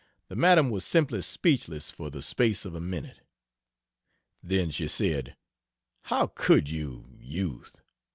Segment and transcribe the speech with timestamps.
[0.29, 3.19] the Madam was simply speechless for the space of a minute.
[4.41, 5.35] Then she said:
[6.05, 7.81] "How could you, Youth!